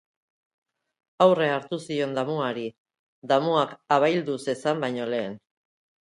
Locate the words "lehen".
5.15-5.37